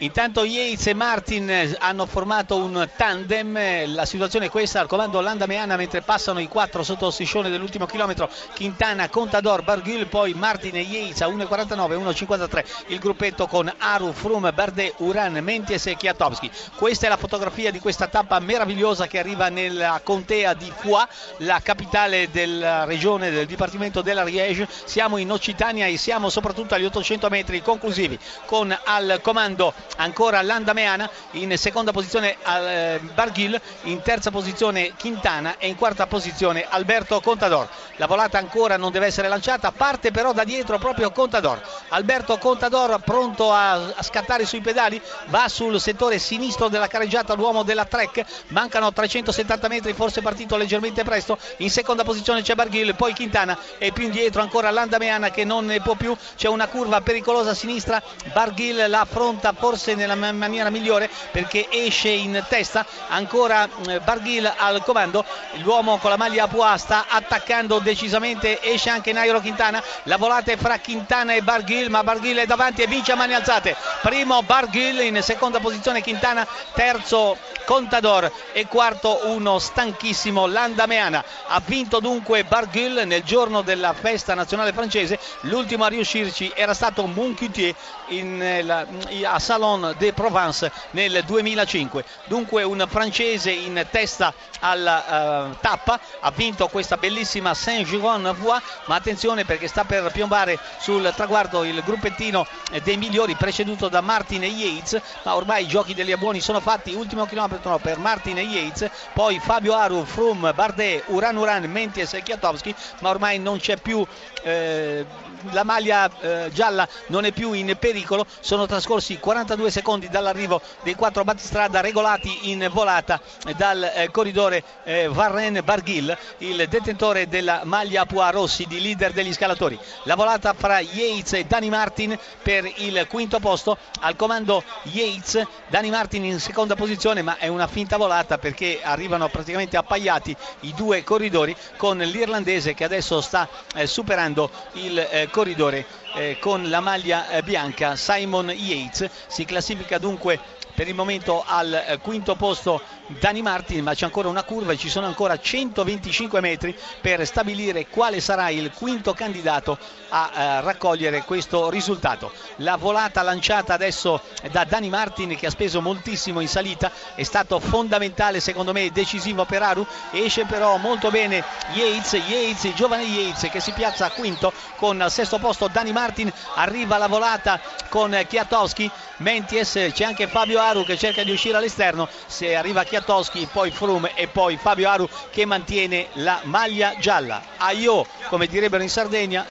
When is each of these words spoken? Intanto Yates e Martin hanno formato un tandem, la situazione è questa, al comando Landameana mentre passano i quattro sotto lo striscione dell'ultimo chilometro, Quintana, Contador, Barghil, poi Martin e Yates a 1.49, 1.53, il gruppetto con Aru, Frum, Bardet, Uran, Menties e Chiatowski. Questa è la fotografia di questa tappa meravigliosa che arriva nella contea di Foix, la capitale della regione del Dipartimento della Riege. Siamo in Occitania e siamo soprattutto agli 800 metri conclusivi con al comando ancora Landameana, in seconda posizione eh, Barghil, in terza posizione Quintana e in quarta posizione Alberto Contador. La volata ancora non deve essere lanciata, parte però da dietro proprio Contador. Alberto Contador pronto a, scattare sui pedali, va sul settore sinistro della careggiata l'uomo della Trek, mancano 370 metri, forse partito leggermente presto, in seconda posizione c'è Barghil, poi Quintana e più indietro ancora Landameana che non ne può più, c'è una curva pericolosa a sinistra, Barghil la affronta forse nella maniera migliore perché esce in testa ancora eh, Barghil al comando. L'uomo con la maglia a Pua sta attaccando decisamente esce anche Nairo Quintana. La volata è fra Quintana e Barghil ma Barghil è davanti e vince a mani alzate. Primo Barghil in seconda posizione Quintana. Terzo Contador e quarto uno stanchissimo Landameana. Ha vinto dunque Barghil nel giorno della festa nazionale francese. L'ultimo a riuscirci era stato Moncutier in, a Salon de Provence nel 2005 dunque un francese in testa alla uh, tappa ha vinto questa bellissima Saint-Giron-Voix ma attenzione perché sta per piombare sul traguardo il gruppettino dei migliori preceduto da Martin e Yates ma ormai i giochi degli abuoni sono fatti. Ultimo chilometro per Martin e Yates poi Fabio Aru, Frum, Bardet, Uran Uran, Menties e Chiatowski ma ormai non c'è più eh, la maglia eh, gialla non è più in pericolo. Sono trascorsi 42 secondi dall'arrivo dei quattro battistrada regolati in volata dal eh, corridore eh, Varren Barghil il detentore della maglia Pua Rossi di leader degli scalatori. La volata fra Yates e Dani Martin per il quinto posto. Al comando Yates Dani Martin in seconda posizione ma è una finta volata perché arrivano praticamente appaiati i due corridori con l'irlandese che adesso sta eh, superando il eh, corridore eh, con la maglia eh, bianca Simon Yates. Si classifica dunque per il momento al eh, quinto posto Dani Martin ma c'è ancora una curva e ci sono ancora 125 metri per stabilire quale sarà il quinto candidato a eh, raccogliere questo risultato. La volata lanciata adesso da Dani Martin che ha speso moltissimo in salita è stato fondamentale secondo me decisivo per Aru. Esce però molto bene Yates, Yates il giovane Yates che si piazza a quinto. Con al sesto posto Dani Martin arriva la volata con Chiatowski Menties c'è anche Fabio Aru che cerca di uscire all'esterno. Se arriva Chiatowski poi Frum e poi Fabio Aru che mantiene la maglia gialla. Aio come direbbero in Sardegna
Intanto 0.00 0.44
Yates 0.44 0.88
e 0.88 0.94
Martin 0.94 1.74
hanno 1.78 2.04
formato 2.04 2.56
un 2.56 2.86
tandem, 2.96 3.94
la 3.94 4.04
situazione 4.04 4.46
è 4.46 4.50
questa, 4.50 4.80
al 4.80 4.88
comando 4.88 5.22
Landameana 5.22 5.76
mentre 5.76 6.02
passano 6.02 6.38
i 6.38 6.48
quattro 6.48 6.82
sotto 6.82 7.06
lo 7.06 7.10
striscione 7.10 7.48
dell'ultimo 7.48 7.86
chilometro, 7.86 8.28
Quintana, 8.54 9.08
Contador, 9.08 9.62
Barghil, 9.62 10.06
poi 10.06 10.34
Martin 10.34 10.76
e 10.76 10.80
Yates 10.80 11.22
a 11.22 11.28
1.49, 11.28 11.96
1.53, 11.96 12.64
il 12.88 12.98
gruppetto 12.98 13.46
con 13.46 13.72
Aru, 13.78 14.12
Frum, 14.12 14.52
Bardet, 14.52 14.96
Uran, 14.98 15.32
Menties 15.42 15.86
e 15.86 15.96
Chiatowski. 15.96 16.50
Questa 16.74 17.06
è 17.06 17.08
la 17.08 17.16
fotografia 17.16 17.70
di 17.70 17.78
questa 17.78 18.06
tappa 18.06 18.38
meravigliosa 18.38 19.06
che 19.06 19.18
arriva 19.18 19.48
nella 19.48 19.98
contea 20.04 20.52
di 20.52 20.70
Foix, 20.76 21.06
la 21.38 21.60
capitale 21.62 22.28
della 22.30 22.84
regione 22.84 23.30
del 23.30 23.46
Dipartimento 23.46 24.02
della 24.02 24.24
Riege. 24.24 24.68
Siamo 24.84 25.16
in 25.16 25.32
Occitania 25.32 25.86
e 25.86 25.96
siamo 25.96 26.28
soprattutto 26.28 26.74
agli 26.74 26.84
800 26.84 27.30
metri 27.30 27.62
conclusivi 27.62 28.18
con 28.44 28.76
al 28.84 29.20
comando 29.22 29.72
ancora 29.96 30.42
Landameana, 30.42 31.08
in 31.32 31.56
seconda 31.56 31.92
posizione 31.92 32.36
eh, 32.44 33.00
Barghil, 33.14 33.60
in 33.82 34.02
terza 34.02 34.30
posizione 34.30 34.92
Quintana 34.98 35.56
e 35.58 35.68
in 35.68 35.76
quarta 35.76 36.06
posizione 36.06 36.66
Alberto 36.68 37.20
Contador. 37.20 37.68
La 37.96 38.06
volata 38.06 38.38
ancora 38.38 38.76
non 38.76 38.92
deve 38.92 39.06
essere 39.06 39.28
lanciata, 39.28 39.72
parte 39.72 40.10
però 40.10 40.32
da 40.32 40.44
dietro 40.44 40.78
proprio 40.78 41.10
Contador. 41.10 41.60
Alberto 41.88 42.36
Contador 42.38 43.00
pronto 43.00 43.52
a, 43.52 43.94
scattare 44.00 44.44
sui 44.44 44.60
pedali, 44.60 45.00
va 45.26 45.48
sul 45.48 45.80
settore 45.80 46.18
sinistro 46.18 46.68
della 46.68 46.88
careggiata 46.88 47.34
l'uomo 47.34 47.62
della 47.62 47.84
Trek, 47.84 48.24
mancano 48.48 48.92
370 48.92 49.68
metri, 49.68 49.92
forse 49.94 50.20
partito 50.20 50.56
leggermente 50.56 51.04
presto, 51.04 51.38
in 51.58 51.70
seconda 51.70 52.04
posizione 52.04 52.42
c'è 52.42 52.54
Barghil, 52.54 52.94
poi 52.94 53.14
Quintana 53.14 53.58
e 53.78 53.92
più 53.92 54.04
indietro 54.04 54.42
ancora 54.42 54.70
Landameana 54.70 55.30
che 55.30 55.44
non 55.44 55.66
ne 55.66 55.80
può 55.80 55.94
più, 55.94 56.14
c'è 56.36 56.48
una 56.48 56.66
curva 56.66 57.00
pericolosa 57.00 57.50
a 57.50 57.54
sinistra, 57.54 58.02
Barghil 58.32 58.88
la 58.88 59.00
affronta 59.00 59.52
forse 59.56 59.75
nella 59.94 60.14
maniera 60.14 60.70
migliore 60.70 61.08
perché 61.30 61.68
esce 61.70 62.08
in 62.08 62.42
testa 62.48 62.84
ancora 63.08 63.68
eh, 63.86 64.00
Barghil 64.00 64.50
al 64.56 64.82
comando. 64.82 65.24
L'uomo 65.62 65.98
con 65.98 66.10
la 66.10 66.16
maglia 66.16 66.44
a 66.44 66.48
Pua 66.48 66.76
sta 66.76 67.06
attaccando 67.08 67.78
decisamente 67.78 68.62
esce 68.62 68.90
anche 68.90 69.12
Nairo 69.12 69.40
Quintana. 69.40 69.82
La 70.04 70.16
volata 70.16 70.52
è 70.52 70.56
fra 70.56 70.78
Quintana 70.78 71.34
e 71.34 71.42
Barghil 71.42 71.90
ma 71.90 72.02
Barghil 72.02 72.38
è 72.38 72.46
davanti 72.46 72.82
e 72.82 72.86
vince 72.86 73.12
a 73.12 73.16
mani 73.16 73.34
alzate. 73.34 73.76
Primo 74.02 74.42
Barghil 74.42 75.00
in 75.00 75.20
seconda 75.22 75.60
posizione 75.60 76.02
Quintana. 76.02 76.46
Terzo 76.74 77.36
Contador 77.66 78.30
e 78.52 78.66
quarto 78.66 79.22
uno 79.24 79.58
stanchissimo 79.58 80.46
Landameana. 80.46 81.24
Ha 81.48 81.60
vinto 81.64 81.98
dunque 81.98 82.44
Barghil 82.44 83.02
nel 83.04 83.24
giorno 83.24 83.62
della 83.62 83.92
festa 83.92 84.34
nazionale 84.34 84.72
francese. 84.72 85.18
L'ultimo 85.40 85.84
a 85.84 85.88
riuscirci 85.88 86.52
era 86.54 86.74
stato 86.74 87.04
Moncutier 87.06 87.74
in, 88.08 88.94
a 89.24 89.38
Salon 89.40 89.65
de 89.98 90.12
Provence 90.12 90.70
nel 90.92 91.22
2005 91.24 92.04
dunque 92.26 92.62
un 92.62 92.84
francese 92.88 93.50
in 93.50 93.84
testa 93.90 94.32
alla 94.60 95.48
uh, 95.50 95.56
tappa 95.60 95.98
ha 96.20 96.30
vinto 96.30 96.68
questa 96.68 96.96
bellissima 96.96 97.52
Saint-Giron-Voix 97.52 98.62
ma 98.86 98.94
attenzione 98.94 99.44
perché 99.44 99.66
sta 99.66 99.84
per 99.84 100.10
piombare 100.12 100.58
sul 100.78 101.12
traguardo 101.16 101.64
il 101.64 101.82
gruppettino 101.84 102.46
dei 102.82 102.96
migliori 102.96 103.34
preceduto 103.34 103.88
da 103.88 104.00
Martin 104.00 104.44
e 104.44 104.48
Yates 104.48 105.00
ma 105.24 105.34
ormai 105.34 105.64
i 105.64 105.68
giochi 105.68 105.94
degli 105.94 106.12
abuoni 106.12 106.40
sono 106.40 106.60
fatti. 106.60 106.94
Ultimo 106.94 107.26
chilometro 107.26 107.78
per 107.78 107.98
Martin 107.98 108.38
e 108.38 108.42
Yates 108.42 108.90
poi 109.12 109.40
Fabio 109.40 109.74
Aru, 109.74 110.04
Frum, 110.04 110.52
Bardet, 110.54 111.04
Uran 111.06 111.36
Uran, 111.36 111.64
Menties 111.64 112.14
e 112.14 112.22
Chiatowski 112.22 112.74
ma 113.00 113.10
ormai 113.10 113.38
non 113.38 113.58
c'è 113.58 113.76
più 113.76 114.06
eh, 114.42 115.04
la 115.50 115.64
maglia 115.64 116.10
eh, 116.20 116.50
gialla 116.52 116.88
non 117.08 117.24
è 117.24 117.32
più 117.32 117.52
in 117.52 117.76
pericolo. 117.78 118.26
Sono 118.40 118.66
trascorsi 118.66 119.18
42 119.18 119.55
secondi 119.70 120.08
dall'arrivo 120.08 120.60
dei 120.82 120.94
quattro 120.94 121.24
battistrada 121.24 121.80
regolati 121.80 122.50
in 122.50 122.68
volata 122.72 123.20
dal 123.56 123.82
eh, 123.94 124.10
corridore 124.10 124.62
eh, 124.84 125.08
Varren 125.08 125.60
Barghil 125.64 126.16
il 126.38 126.66
detentore 126.68 127.28
della 127.28 127.62
maglia 127.64 128.06
Pua 128.06 128.30
Rossi 128.30 128.66
di 128.66 128.80
leader 128.80 129.12
degli 129.12 129.32
scalatori. 129.32 129.78
La 130.04 130.14
volata 130.14 130.52
fra 130.52 130.80
Yates 130.80 131.32
e 131.32 131.44
Dani 131.44 131.68
Martin 131.68 132.18
per 132.42 132.70
il 132.76 133.06
quinto 133.08 133.40
posto. 133.40 133.76
Al 134.00 134.16
comando 134.16 134.62
Yates 134.84 135.44
Dani 135.68 135.90
Martin 135.90 136.24
in 136.24 136.38
seconda 136.38 136.74
posizione 136.74 137.22
ma 137.22 137.38
è 137.38 137.48
una 137.48 137.66
finta 137.66 137.96
volata 137.96 138.38
perché 138.38 138.80
arrivano 138.82 139.28
praticamente 139.28 139.76
appaiati 139.76 140.36
i 140.60 140.74
due 140.74 141.02
corridori 141.02 141.56
con 141.76 141.98
l'irlandese 141.98 142.74
che 142.74 142.84
adesso 142.84 143.20
sta 143.20 143.48
eh, 143.74 143.86
superando 143.86 144.50
il 144.72 144.98
eh, 144.98 145.28
corridore 145.30 146.04
eh, 146.14 146.38
con 146.38 146.68
la 146.68 146.80
maglia 146.80 147.28
eh, 147.28 147.42
bianca 147.42 147.96
Simon 147.96 148.50
Yates. 148.50 149.08
Si 149.26 149.44
classifica 149.46 149.96
dunque 149.98 150.38
per 150.76 150.88
il 150.88 150.94
momento 150.94 151.42
al 151.46 151.72
eh, 151.72 151.98
quinto 152.02 152.34
posto 152.34 152.82
Dani 153.06 153.40
Martin 153.40 153.82
ma 153.82 153.94
c'è 153.94 154.04
ancora 154.04 154.28
una 154.28 154.42
curva 154.42 154.72
e 154.72 154.76
ci 154.76 154.90
sono 154.90 155.06
ancora 155.06 155.38
125 155.38 156.40
metri 156.40 156.76
per 157.00 157.24
stabilire 157.26 157.86
quale 157.86 158.20
sarà 158.20 158.50
il 158.50 158.70
quinto 158.72 159.14
candidato 159.14 159.78
a 160.10 160.30
eh, 160.34 160.60
raccogliere 160.60 161.22
questo 161.22 161.70
risultato. 161.70 162.30
La 162.56 162.76
volata 162.76 163.22
lanciata 163.22 163.72
adesso 163.72 164.20
da 164.50 164.64
Dani 164.64 164.90
Martin 164.90 165.34
che 165.34 165.46
ha 165.46 165.50
speso 165.50 165.80
moltissimo 165.80 166.40
in 166.40 166.48
salita 166.48 166.90
è 167.14 167.22
stato 167.22 167.58
fondamentale 167.58 168.40
secondo 168.40 168.72
me 168.72 168.90
decisivo 168.92 169.46
per 169.46 169.62
Aru. 169.62 169.86
Esce 170.10 170.44
però 170.44 170.76
molto 170.76 171.10
bene 171.10 171.42
Yates, 171.72 172.12
Yates 172.12 172.64
il 172.64 172.74
giovane 172.74 173.04
Yates 173.04 173.50
che 173.50 173.60
si 173.60 173.72
piazza 173.72 174.04
a 174.04 174.10
quinto. 174.10 174.52
Con 174.76 175.00
al 175.00 175.10
sesto 175.10 175.38
posto 175.38 175.68
Dani 175.68 175.92
Martin 175.92 176.30
arriva 176.56 176.98
la 176.98 177.06
volata 177.08 177.58
con 177.88 178.18
Chiatowski 178.28 178.90
Menties 179.18 179.90
c'è 179.92 180.04
anche 180.04 180.26
Fabio 180.26 180.60
Aru 180.60 180.84
che 180.84 180.96
cerca 180.96 181.22
di 181.22 181.30
uscire 181.30 181.56
all'esterno. 181.56 182.08
Se 182.26 182.54
arriva 182.54 182.84
Chiatowski 182.84 183.48
poi 183.50 183.70
Frum 183.70 184.08
e 184.14 184.28
poi 184.28 184.58
Fabio 184.58 184.88
Aru 184.88 185.08
che 185.30 185.46
mantiene 185.46 186.08
la 186.14 186.40
maglia 186.44 186.94
gialla. 186.98 187.42
Aio 187.58 188.06
come 188.28 188.46
direbbero 188.46 188.82
in 188.82 188.90
Sardegna 188.90 189.44